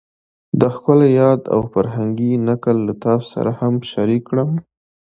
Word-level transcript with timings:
دا 0.59 0.67
ښکلی 0.75 1.09
یاد 1.21 1.41
او 1.53 1.59
فرهنګي 1.73 2.31
نکل 2.47 2.77
له 2.87 2.93
تاسو 3.03 3.25
سره 3.35 3.51
هم 3.59 3.73
شریک 3.91 4.21
کړم 4.29 4.51